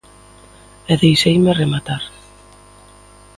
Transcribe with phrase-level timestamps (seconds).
[0.91, 2.03] E deixeime rematar.